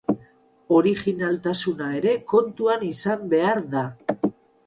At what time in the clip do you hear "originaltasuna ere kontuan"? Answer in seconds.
0.77-2.85